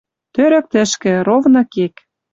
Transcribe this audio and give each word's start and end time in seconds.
Тӧрӧк 0.33 0.65
тӹшкӹ, 0.71 1.13
ровны 1.27 1.63
кек. 1.73 1.93